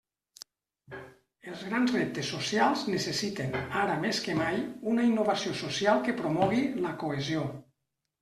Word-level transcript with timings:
Els 1.51 1.59
grans 1.67 1.91
reptes 1.97 2.29
socials 2.35 2.85
necessiten, 2.93 3.53
ara 3.83 3.99
més 4.07 4.23
que 4.27 4.37
mai, 4.41 4.57
una 4.93 5.05
innovació 5.09 5.53
social 5.61 6.01
que 6.07 6.15
promogui 6.23 6.65
la 6.87 6.95
cohesió. 7.05 7.47